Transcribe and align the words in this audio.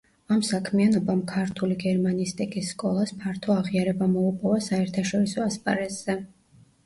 ამ 0.35 0.39
საქმიანობამ 0.45 1.19
ქართული 1.31 1.75
გერმანისტიკის 1.83 2.71
სკოლას 2.75 3.13
ფართო 3.23 3.53
აღიარება 3.57 4.09
მოუპოვა 4.15 4.63
საერთაშორისო 4.69 5.45
ასპარეზზე. 5.49 6.17